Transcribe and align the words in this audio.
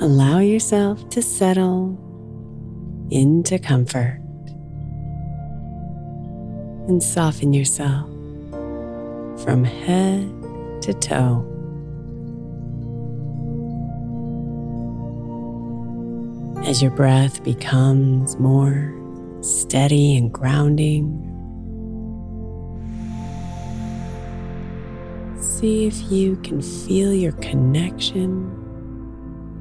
Allow 0.00 0.38
yourself 0.38 1.08
to 1.08 1.20
settle 1.20 1.98
into 3.10 3.58
comfort 3.58 4.20
and 6.86 7.02
soften 7.02 7.52
yourself 7.52 8.08
from 9.42 9.64
head 9.64 10.30
to 10.82 10.94
toe. 10.94 11.44
As 16.64 16.80
your 16.80 16.92
breath 16.92 17.42
becomes 17.42 18.38
more 18.38 18.94
steady 19.40 20.16
and 20.16 20.32
grounding, 20.32 21.24
see 25.40 25.86
if 25.86 26.00
you 26.08 26.36
can 26.36 26.62
feel 26.62 27.12
your 27.12 27.32
connection 27.32 28.67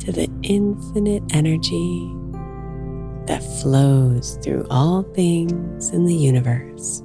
to 0.07 0.13
the 0.13 0.29
infinite 0.41 1.21
energy 1.33 2.09
that 3.25 3.43
flows 3.61 4.39
through 4.41 4.65
all 4.69 5.03
things 5.03 5.89
in 5.89 6.05
the 6.05 6.15
universe. 6.15 7.03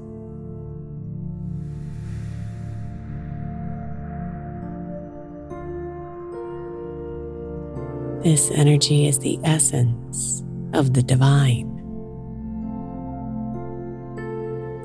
This 8.22 8.52
energy 8.52 9.08
is 9.08 9.18
the 9.18 9.40
essence 9.42 10.44
of 10.72 10.94
the 10.94 11.02
divine, 11.02 11.66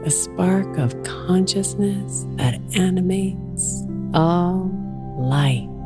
a 0.04 0.10
spark 0.10 0.80
of 0.80 1.04
consciousness 1.04 2.26
that 2.38 2.60
animates 2.76 3.86
all 4.16 4.72
life. 5.20 5.77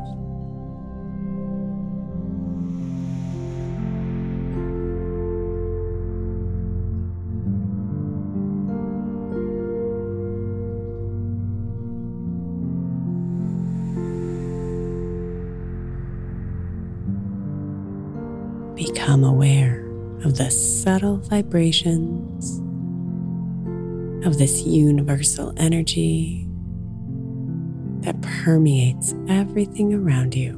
become 19.12 19.24
aware 19.24 19.84
of 20.24 20.38
the 20.38 20.50
subtle 20.50 21.18
vibrations 21.18 22.60
of 24.26 24.38
this 24.38 24.62
universal 24.62 25.52
energy 25.58 26.48
that 28.00 28.18
permeates 28.22 29.14
everything 29.28 29.92
around 29.92 30.34
you. 30.34 30.54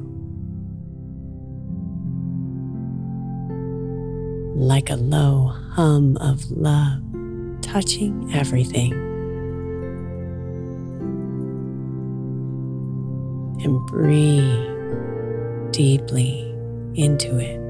Like 4.55 4.89
a 4.89 4.95
low 4.95 5.47
hum 5.73 6.15
of 6.21 6.49
love 6.49 7.01
touching 7.61 8.33
everything. 8.33 8.93
And 13.65 13.85
breathe 13.87 15.73
deeply 15.73 16.55
into 16.95 17.37
it. 17.37 17.64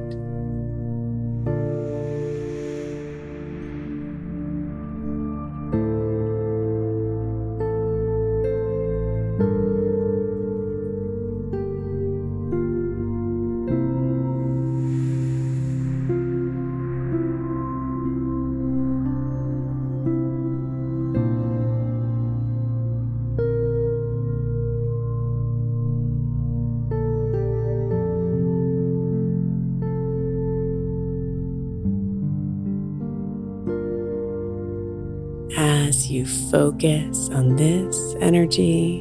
As 36.06 36.12
you 36.12 36.28
focus 36.28 37.30
on 37.32 37.56
this 37.56 38.16
energy, 38.22 39.00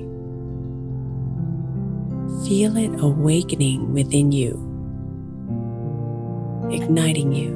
feel 2.49 2.79
it 2.79 2.99
awakening 2.99 3.93
within 3.93 4.33
you, 4.33 4.55
igniting 6.73 7.31
you, 7.31 7.53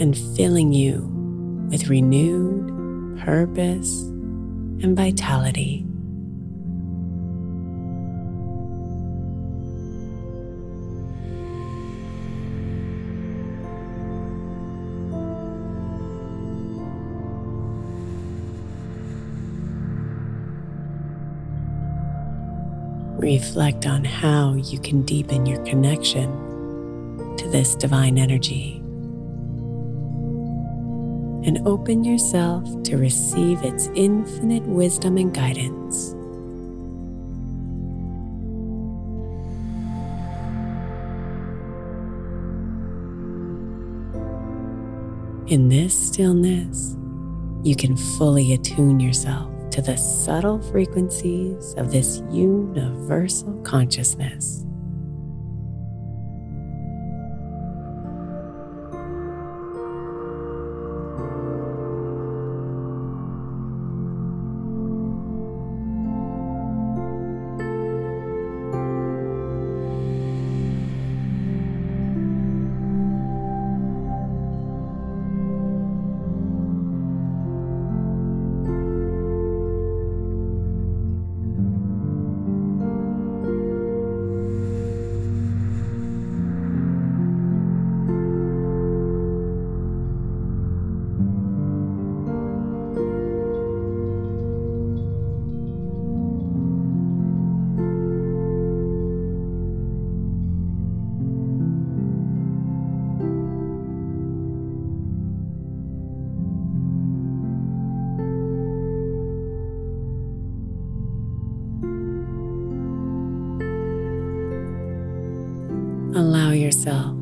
and 0.00 0.18
filling 0.34 0.72
you 0.72 1.02
with 1.70 1.86
renewed 1.86 3.16
purpose 3.20 4.00
and 4.82 4.96
vitality. 4.96 5.86
Reflect 23.18 23.86
on 23.86 24.04
how 24.04 24.54
you 24.54 24.78
can 24.78 25.02
deepen 25.02 25.46
your 25.46 25.64
connection 25.64 26.28
to 27.38 27.48
this 27.48 27.74
divine 27.74 28.18
energy 28.18 28.80
and 31.46 31.66
open 31.66 32.04
yourself 32.04 32.64
to 32.82 32.96
receive 32.96 33.62
its 33.62 33.88
infinite 33.94 34.62
wisdom 34.64 35.16
and 35.16 35.32
guidance. 35.32 36.12
In 45.46 45.68
this 45.68 46.08
stillness, 46.08 46.96
you 47.62 47.76
can 47.76 47.96
fully 47.96 48.54
attune 48.54 48.98
yourself 48.98 49.53
to 49.74 49.82
the 49.82 49.96
subtle 49.96 50.62
frequencies 50.62 51.74
of 51.76 51.90
this 51.90 52.22
universal 52.30 53.52
consciousness. 53.64 54.64
Yourself 116.64 117.14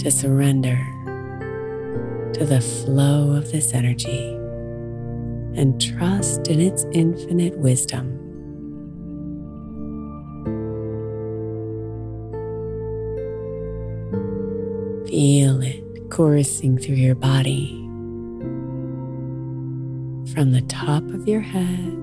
to 0.00 0.10
surrender 0.10 0.76
to 2.34 2.44
the 2.44 2.60
flow 2.60 3.30
of 3.30 3.52
this 3.52 3.72
energy 3.72 4.34
and 5.54 5.80
trust 5.80 6.48
in 6.48 6.60
its 6.60 6.84
infinite 6.92 7.56
wisdom. 7.58 8.16
Feel 15.06 15.62
it 15.62 16.10
coursing 16.10 16.76
through 16.76 16.96
your 16.96 17.14
body 17.14 17.76
from 20.32 20.50
the 20.50 20.64
top 20.68 21.04
of 21.10 21.28
your 21.28 21.40
head 21.40 21.94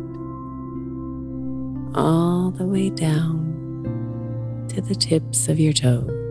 all 1.94 2.52
the 2.52 2.66
way 2.66 2.90
down 2.90 4.66
to 4.70 4.80
the 4.82 4.96
tips 4.96 5.50
of 5.50 5.60
your 5.60 5.74
toes. 5.74 6.25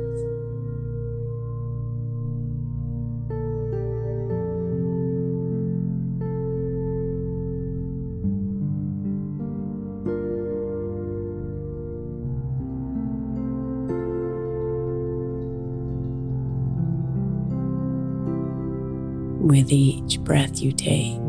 With 19.54 19.70
each 19.70 20.18
breath 20.18 20.60
you 20.60 20.72
take, 20.72 21.20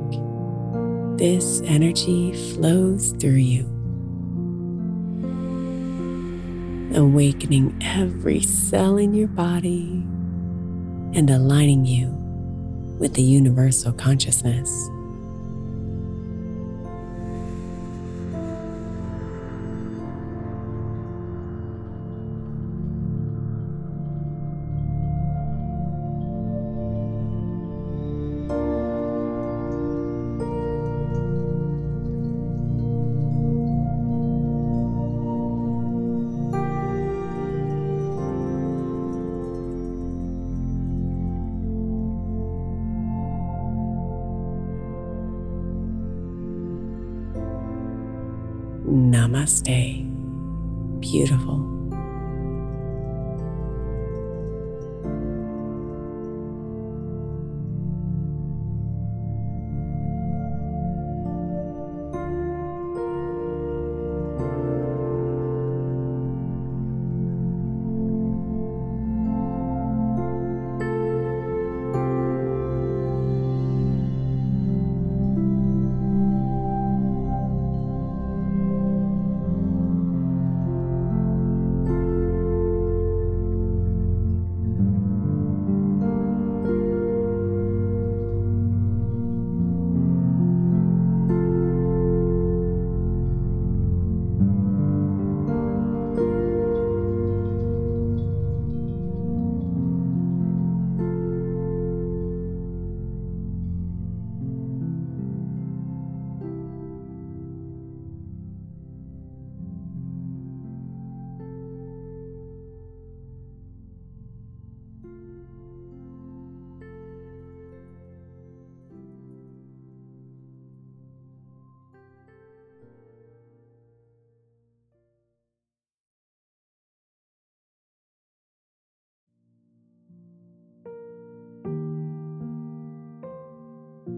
this 1.16 1.62
energy 1.62 2.34
flows 2.54 3.12
through 3.20 3.34
you, 3.34 3.66
awakening 6.96 7.80
every 7.84 8.42
cell 8.42 8.98
in 8.98 9.14
your 9.14 9.28
body 9.28 10.04
and 11.14 11.30
aligning 11.30 11.86
you 11.86 12.08
with 12.98 13.14
the 13.14 13.22
universal 13.22 13.94
consciousness. 13.94 14.90
Namaste. 48.86 50.06
Beautiful. 51.00 51.75